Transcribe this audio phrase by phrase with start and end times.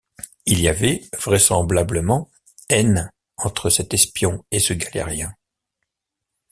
[0.47, 2.31] Il y avait, vraisemblablement,
[2.69, 5.31] haine entre cet espion et ce galérien.